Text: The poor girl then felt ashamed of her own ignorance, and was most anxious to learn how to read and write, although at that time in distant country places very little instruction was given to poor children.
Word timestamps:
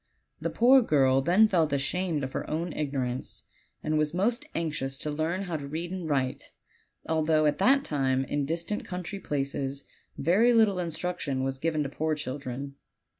The 0.39 0.49
poor 0.49 0.81
girl 0.81 1.21
then 1.21 1.47
felt 1.47 1.71
ashamed 1.71 2.23
of 2.23 2.31
her 2.31 2.49
own 2.49 2.73
ignorance, 2.73 3.43
and 3.83 3.99
was 3.99 4.15
most 4.15 4.47
anxious 4.55 4.97
to 4.97 5.11
learn 5.11 5.43
how 5.43 5.57
to 5.57 5.67
read 5.67 5.91
and 5.91 6.09
write, 6.09 6.49
although 7.07 7.45
at 7.45 7.59
that 7.59 7.83
time 7.83 8.25
in 8.25 8.47
distant 8.47 8.83
country 8.83 9.19
places 9.19 9.83
very 10.17 10.53
little 10.53 10.79
instruction 10.79 11.43
was 11.43 11.59
given 11.59 11.83
to 11.83 11.89
poor 11.89 12.15
children. 12.15 12.77